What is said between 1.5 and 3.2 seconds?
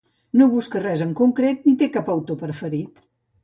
ni té cap autor preferit.